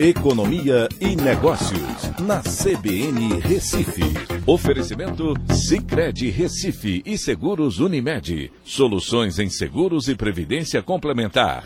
[0.00, 4.04] Economia e Negócios, na CBN Recife.
[4.46, 8.52] Oferecimento Cicred Recife e Seguros Unimed.
[8.62, 11.64] Soluções em seguros e previdência complementar.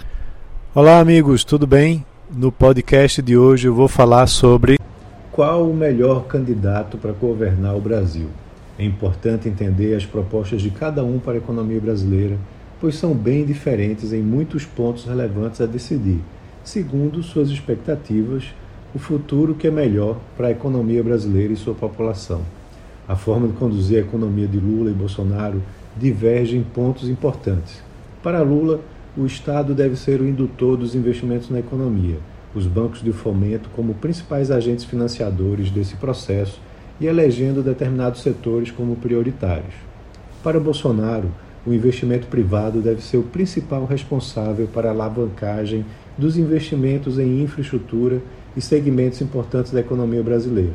[0.74, 2.06] Olá, amigos, tudo bem?
[2.34, 4.78] No podcast de hoje eu vou falar sobre
[5.30, 8.30] qual o melhor candidato para governar o Brasil.
[8.78, 12.38] É importante entender as propostas de cada um para a economia brasileira,
[12.80, 16.22] pois são bem diferentes em muitos pontos relevantes a decidir
[16.64, 18.54] segundo suas expectativas,
[18.94, 22.42] o futuro que é melhor para a economia brasileira e sua população.
[23.08, 25.62] A forma de conduzir a economia de Lula e Bolsonaro
[25.96, 27.82] diverge em pontos importantes.
[28.22, 28.80] Para Lula,
[29.16, 32.18] o Estado deve ser o indutor dos investimentos na economia,
[32.54, 36.60] os bancos de fomento como principais agentes financiadores desse processo
[37.00, 39.74] e elegendo determinados setores como prioritários.
[40.42, 41.30] Para Bolsonaro,
[41.66, 45.84] o investimento privado deve ser o principal responsável para a alavancagem
[46.18, 48.20] dos investimentos em infraestrutura
[48.56, 50.74] e segmentos importantes da economia brasileira.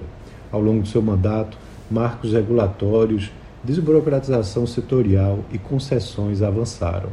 [0.51, 1.57] Ao longo do seu mandato,
[1.91, 3.31] marcos regulatórios,
[3.63, 7.09] desburocratização setorial e concessões avançaram.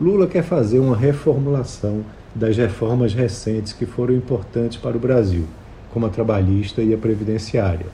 [0.00, 5.44] Lula quer fazer uma reformulação das reformas recentes que foram importantes para o Brasil,
[5.92, 7.86] como a trabalhista e a previdenciária.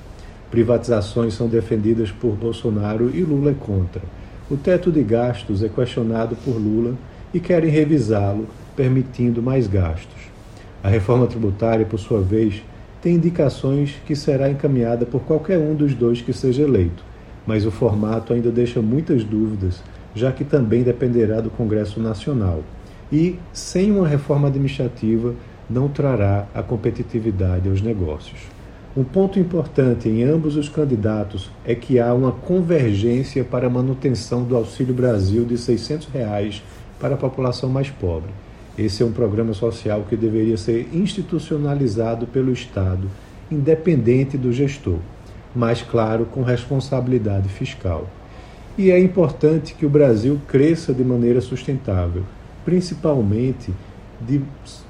[0.51, 4.03] Privatizações são defendidas por Bolsonaro e Lula é contra.
[4.49, 6.95] O teto de gastos é questionado por Lula
[7.35, 10.31] e querem revisá-lo permitindo mais gastos.
[10.85, 12.63] A reforma tributária, por sua vez,
[13.03, 17.03] tem indicações que será encaminhada por qualquer um dos dois que seja eleito,
[17.45, 19.83] mas o formato ainda deixa muitas dúvidas,
[20.15, 22.63] já que também dependerá do Congresso Nacional.
[23.11, 25.35] E, sem uma reforma administrativa,
[25.69, 28.56] não trará a competitividade aos negócios.
[28.97, 34.43] Um ponto importante em ambos os candidatos é que há uma convergência para a manutenção
[34.43, 36.63] do Auxílio Brasil de 600 reais
[36.99, 38.31] para a população mais pobre.
[38.79, 43.07] Esse é um programa social que deveria ser institucionalizado pelo Estado,
[43.51, 44.99] independente do gestor,
[45.55, 48.09] mas, claro, com responsabilidade fiscal.
[48.79, 52.23] E é importante que o Brasil cresça de maneira sustentável,
[52.65, 53.75] principalmente
[54.19, 54.41] de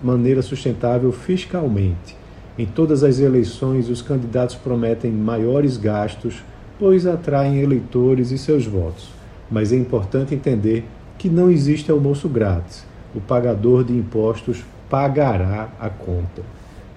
[0.01, 2.26] maneira sustentável fiscalmente.
[2.59, 6.43] Em todas as eleições, os candidatos prometem maiores gastos,
[6.79, 9.11] pois atraem eleitores e seus votos.
[9.51, 10.85] Mas é importante entender
[11.19, 12.85] que não existe almoço grátis
[13.17, 16.43] o pagador de impostos pagará a conta.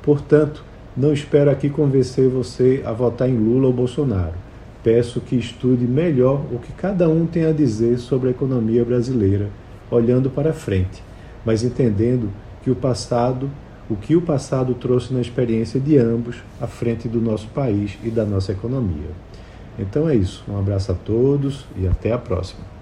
[0.03, 0.63] Portanto,
[0.95, 4.33] não espero aqui convencer você a votar em Lula ou Bolsonaro.
[4.83, 9.49] Peço que estude melhor o que cada um tem a dizer sobre a economia brasileira,
[9.89, 11.01] olhando para frente,
[11.45, 12.29] mas entendendo
[12.61, 13.49] que o passado,
[13.89, 18.09] o que o passado trouxe na experiência de ambos à frente do nosso país e
[18.09, 19.09] da nossa economia.
[19.79, 20.43] Então é isso.
[20.47, 22.78] Um abraço a todos e até a próxima.